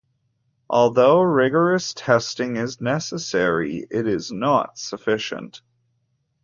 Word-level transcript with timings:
Although 0.67 1.21
rigorous 1.21 1.93
testing 1.93 2.55
is 2.55 2.81
necessary, 2.81 3.85
it 3.91 4.07
is 4.07 4.31
not 4.31 4.79
sufficient. 4.79 5.61